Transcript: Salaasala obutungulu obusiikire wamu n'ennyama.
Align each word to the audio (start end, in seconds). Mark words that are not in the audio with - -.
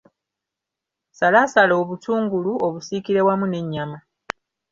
Salaasala 1.17 1.73
obutungulu 1.81 2.51
obusiikire 2.67 3.21
wamu 3.27 3.45
n'ennyama. 3.47 3.97